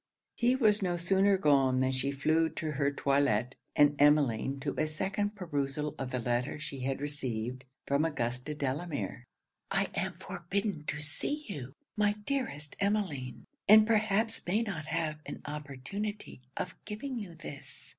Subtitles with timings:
[0.33, 4.87] He was no sooner gone than she flew to her toilet, and Emmeline to a
[4.87, 9.25] second perusal of the letter she had received from Augusta Delamere.
[9.69, 15.39] 'I am forbidden to see you, my dearest Emmeline; and perhaps may not have an
[15.45, 17.89] opportunity of giving you this.